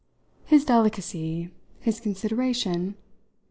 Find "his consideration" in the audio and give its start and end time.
1.79-2.95